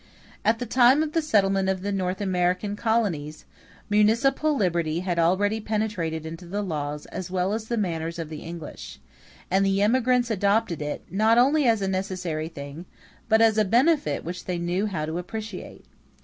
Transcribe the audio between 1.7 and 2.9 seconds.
the North American